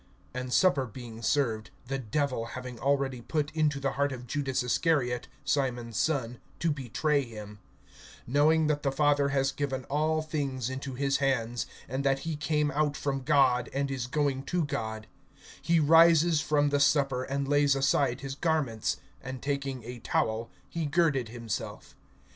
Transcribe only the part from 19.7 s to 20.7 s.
a towel